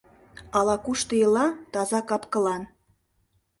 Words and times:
Ала-кушто 0.57 1.13
ила, 1.23 1.45
таза 1.71 1.99
кап-кылан. 2.09 2.63